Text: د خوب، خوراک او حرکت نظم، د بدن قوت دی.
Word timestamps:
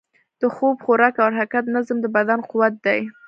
د 0.41 0.43
خوب، 0.55 0.75
خوراک 0.85 1.15
او 1.23 1.29
حرکت 1.37 1.65
نظم، 1.75 1.97
د 2.01 2.05
بدن 2.15 2.39
قوت 2.49 2.73
دی. 2.85 3.01